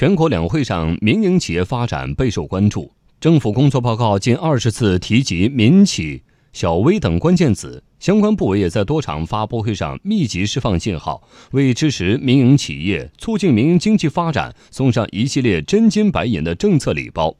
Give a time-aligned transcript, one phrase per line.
[0.00, 2.90] 全国两会上，民营企业发展备受关注。
[3.20, 6.22] 政府工作报告近二十次提及民企、
[6.54, 17.36] 小微等关键词，相关部委也在多场发布会上密集释放信号，为支持民营企业、促进民营经济发展送上一系列真金白银的政策礼包。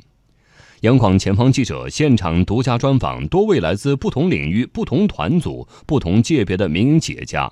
[0.82, 7.50] 央广前方记者现场独家专访多位来自不同领域、不同团组、不同界别的民营企业家。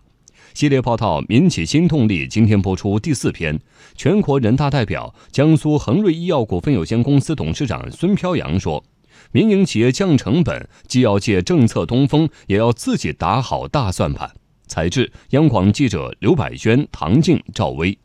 [0.59, 3.61] 系列报道《民企新动力》今天播出第四篇。
[3.95, 8.83] 全国人大代表、江苏恒瑞医药股份有限公司董事长孙飘扬说
[9.31, 14.33] ：“民营企业降成本，既要借政策东风，也要自己打好大算盘。”
[14.67, 17.97] 材制：央广记者刘百轩、唐静、赵薇。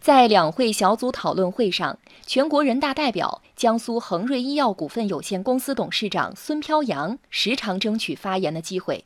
[0.00, 9.04] 在两会小组讨论会上，全国人大代表、江苏恒瑞医药股份有限公司董事长孙飘扬时常争取发言的机会。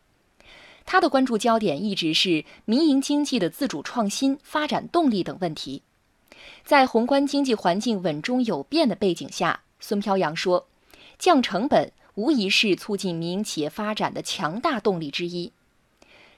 [0.85, 5.83] 他的关注焦点一直是民营经济的自主创新、发展动力等问题。
[6.65, 10.67] 在宏观经济环境稳中有变的背景下，孙飘扬说
[11.19, 15.53] ：“降成本无疑是促进民营企业发展的强大动力之一。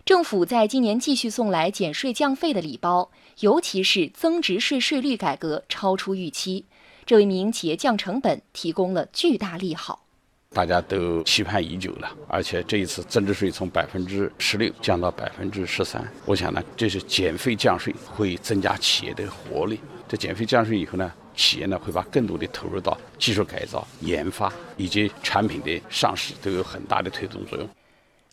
[0.04, 6.66] 政府在今年继续送来减税降费的礼包，尤其是增值税税率改革超出预期，
[7.06, 10.04] 这为民营企业降成本提供了巨大利好。”
[10.52, 19.80] 大家都期盼已久了，而且这一次增值税从百分之十六降到百分之十三，我想呢，这是减费降税会增加企业的活力。
[20.06, 27.66] 这减费降税以后呢，企业呢会把更多的投入到技术改造、研发以及产品的上市，都有很大的推动作用。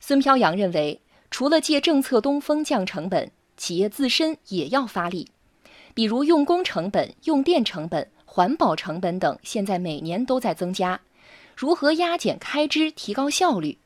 [0.02, 1.00] 孙飘扬认为，
[1.32, 5.30] 除了借政策东风降成本，企业自身也要发力，
[5.94, 11.00] 比如用工成本、用电成本、环保成本等，现在每年都在增加。
[11.60, 13.80] 如何压减开支、提高效率？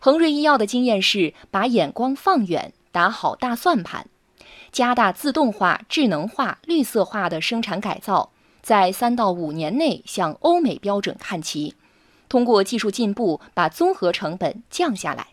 [0.00, 4.08] 恒瑞医药的经验是把眼光放远，打好大算盘，
[4.72, 8.32] 加大自动化、智能化、绿色化的生产改造，
[8.62, 11.76] 在三到五年内向欧美标准看齐，
[12.28, 15.28] 通过技术进步把综合成本降下来。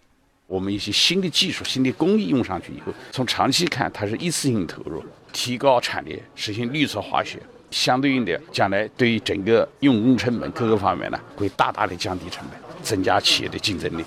[0.46, 5.04] 我们一些新的技术、新的工艺用上去以后，从长期看，它是一次性投入，
[5.34, 7.42] 提高产力，实现绿色化学。
[7.76, 14.06] 相对应的，将来对于整个用工成本各个方面呢，会大大的降低成本，增加企业的竞争力。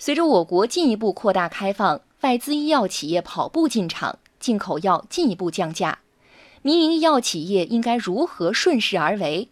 [0.00, 6.00] 随着我国进一步扩大开放，外资医药企业跑步进场，进口药进一步降价，
[6.62, 9.48] 民营医药企业应该如何顺势而为？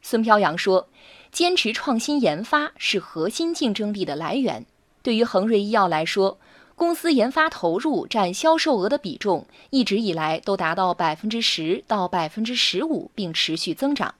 [0.00, 0.88] 孙飘扬说
[1.32, 4.64] ：“坚持创新研发是核心竞争力的来源。
[5.02, 6.38] 对于恒瑞医药来说。”
[6.78, 14.14] 公司研发投入占销售额的比重一直以来都达到百分之十到百分之十五，并持续增长。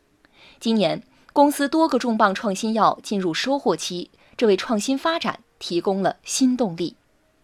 [0.58, 1.00] 今年，
[1.32, 6.96] 公司多个重磅创新药进入收获期，这为创新发展提供了新动力。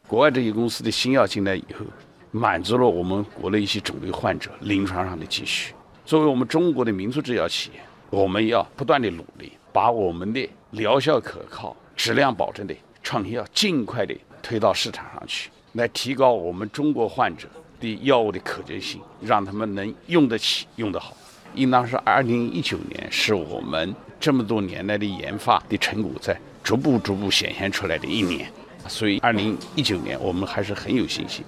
[0.08, 1.86] 国外这些公司的新药进来以后，
[2.32, 5.72] 满足了我们国内一些肿瘤患者临床上的急需。
[6.04, 7.80] 作为我们中国的民族制药企业，
[8.10, 12.74] 我们要不断的努力，把我们的疗效可靠、质量保证的
[13.04, 14.12] 创新药尽快的。
[14.46, 17.48] 推到市场上去，来提高我们中国患者
[17.80, 21.16] 对药物的可见性，让他们能用得起、用得好。
[21.54, 28.52] 应当是二零一九年，是我们这么多年来的研发的成果在逐步、逐步显现出来的一年。
[28.86, 31.42] 所以，二零一九年我们还是很有信心。